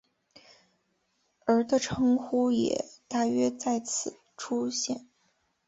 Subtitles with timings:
[1.45, 5.07] 而的称呼也大约在此时出现。